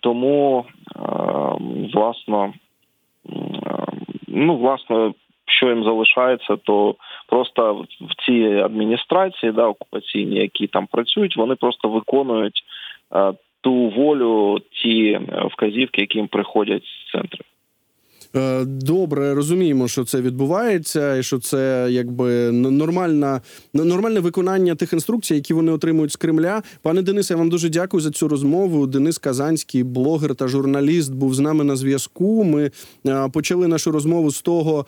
Тому 0.00 0.64
власно, 1.94 2.52
ну 4.28 4.56
власно, 4.56 5.14
що 5.46 5.68
їм 5.68 5.84
залишається, 5.84 6.56
то 6.56 6.94
просто 7.28 7.86
в 8.00 8.26
цій 8.26 8.44
адміністрації, 8.44 9.52
да, 9.52 9.66
окупаційні, 9.66 10.36
які 10.36 10.66
там 10.66 10.86
працюють, 10.86 11.36
вони 11.36 11.54
просто 11.54 11.88
виконують 11.88 12.64
ту 13.60 13.72
волю, 13.72 14.58
ті 14.70 15.20
вказівки, 15.50 16.00
які 16.00 16.18
їм 16.18 16.28
приходять 16.28 16.84
з 16.84 17.12
центру. 17.12 17.44
Е, 18.36 18.64
Добре, 18.64 19.34
розуміємо, 19.34 19.88
що 19.88 20.04
це 20.04 20.20
відбувається, 20.20 21.16
і 21.16 21.22
що 21.22 21.38
це 21.38 21.88
якби 21.90 22.52
нормальна, 22.52 23.40
нормальне 23.74 24.20
виконання 24.20 24.74
тих 24.74 24.92
інструкцій, 24.92 25.34
які 25.34 25.54
вони 25.54 25.72
отримують 25.72 26.12
з 26.12 26.16
Кремля. 26.16 26.62
Пане 26.82 27.02
Денисе, 27.02 27.34
я 27.34 27.38
вам 27.38 27.48
дуже 27.48 27.68
дякую 27.68 28.00
за 28.00 28.10
цю 28.10 28.28
розмову. 28.28 28.86
Денис 28.86 29.18
Казанський, 29.18 29.82
блогер 29.82 30.34
та 30.34 30.48
журналіст, 30.48 31.12
був 31.12 31.34
з 31.34 31.38
нами 31.38 31.64
на 31.64 31.76
зв'язку. 31.76 32.44
Ми 32.44 32.70
е, 33.06 33.28
почали 33.28 33.68
нашу 33.68 33.92
розмову 33.92 34.30
з 34.30 34.42
того, 34.42 34.86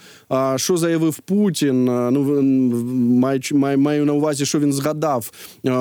що 0.57 0.77
заявив 0.77 1.19
Путін. 1.19 1.85
Ну 1.85 2.43
маю, 3.77 4.07
на 4.07 4.13
увазі, 4.13 4.47
що 4.47 4.59
він 4.59 4.73
згадав 4.73 5.31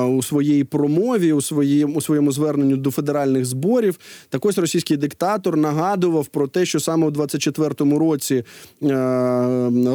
у 0.08 0.22
своїй 0.22 0.64
промові, 0.64 1.32
у 1.32 1.40
своїм 1.40 1.96
у 1.96 2.00
своєму 2.00 2.32
зверненню 2.32 2.76
до 2.76 2.90
федеральних 2.90 3.44
зборів. 3.44 3.98
Так 4.28 4.44
ось 4.44 4.58
російський 4.58 4.96
диктатор 4.96 5.56
нагадував 5.56 6.26
про 6.26 6.48
те, 6.48 6.66
що 6.66 6.80
саме 6.80 7.06
у 7.06 7.10
24-му 7.58 7.98
році 7.98 8.34
е, 8.34 8.44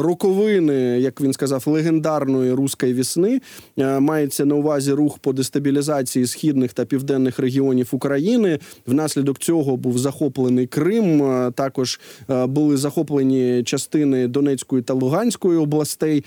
роковини, 0.02 0.74
як 1.00 1.20
він 1.20 1.32
сказав, 1.32 1.64
легендарної 1.66 2.52
руської 2.52 2.94
вісни 2.94 3.40
е, 3.78 4.00
мається 4.00 4.44
на 4.44 4.54
увазі 4.54 4.92
рух 4.92 5.18
по 5.18 5.32
дестабілізації 5.32 6.26
східних 6.26 6.72
та 6.72 6.84
південних 6.84 7.38
регіонів 7.38 7.88
України. 7.92 8.58
Внаслідок 8.86 9.38
цього 9.38 9.76
був 9.76 9.98
захоплений 9.98 10.66
Крим. 10.66 11.22
е, 11.22 11.50
Також 11.54 12.00
були 12.28 12.76
захоплені 12.76 13.62
частини 13.62 14.28
Донецької 14.28 14.82
та 14.82 14.94
Луганської 14.94 15.58
областей. 15.58 16.24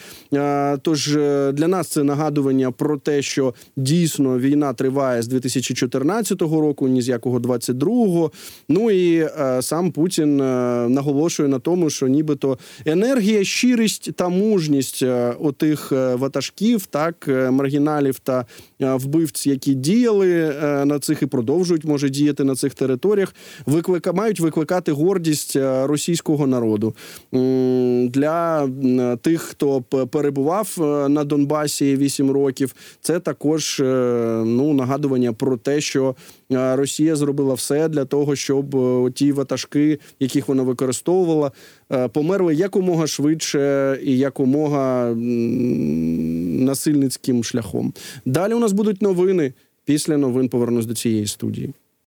Тож 0.82 1.14
для 1.54 1.68
нас 1.68 1.88
це 1.88 2.04
нагадування 2.04 2.72
про 2.72 2.98
те, 2.98 3.22
що 3.22 3.54
дійсно 3.78 4.40
війна 4.40 4.74
триває 4.74 5.22
з 5.22 5.28
2014 5.28 6.42
року, 6.42 6.88
ні 6.88 7.02
з 7.02 7.08
якого 7.08 7.40
22-го. 7.40 8.32
Ну 8.70 8.92
і 8.92 9.28
сам 9.62 9.92
Путін 9.92 10.42
е, 10.42 10.44
наголошує 11.28 11.50
на 11.50 11.60
тому, 11.60 11.90
що 11.90 12.08
нібито 12.08 12.58
енергія, 12.86 13.44
щирість 13.44 14.14
та 14.16 14.30
мужність 14.30 15.04
е, 15.04 15.36
отих 15.40 15.92
е, 15.92 16.16
ватажків, 16.16 16.86
так 16.86 17.26
е, 17.28 17.52
маргіналів 17.52 18.20
та 18.20 18.46
вбивць, 18.80 19.48
які 19.48 19.74
діяли 19.74 20.54
на 20.86 21.00
цих 21.00 21.22
і 21.22 21.26
продовжують 21.26 21.86
може 21.86 22.10
діяти 22.10 22.44
на 22.44 22.56
цих 22.56 22.74
територіях, 22.74 23.36
виклика 23.66 24.14
мають 24.14 24.40
викликати 24.40 24.92
гордість 24.92 25.56
російського 25.84 26.48
народу 26.48 26.96
для 28.10 28.68
тих, 29.22 29.42
хто 29.42 29.82
перебував 29.82 30.76
на 31.10 31.24
Донбасі 31.24 31.96
8 31.96 32.32
років. 32.32 32.76
Це 33.02 33.20
також 33.20 33.80
ну 34.46 34.74
нагадування 34.74 35.34
про 35.34 35.58
те, 35.58 35.82
що 35.82 36.16
Росія 36.50 37.16
зробила 37.16 37.54
все 37.54 37.90
для 37.90 38.06
того, 38.06 38.36
щоб 38.36 38.76
е, 38.76 39.12
ті 39.12 39.32
ватажки, 39.32 40.00
яких 40.20 40.48
вона 40.48 40.64
використовувала, 40.64 41.52
е, 41.92 42.08
померли 42.08 42.56
якомога 42.56 43.08
швидше 43.08 44.00
і 44.04 44.18
якомога 44.18 45.14
насильницьким 46.66 47.44
шляхом. 47.44 47.94
Далі 48.26 48.54
у 48.54 48.60
нас 48.60 48.72
будуть 48.72 49.02
новини. 49.02 49.54
Після 49.86 50.18
новин 50.18 50.50
повернусь 50.50 50.86
до 50.86 50.96
цієї 50.96 51.28
студії. 51.28 51.74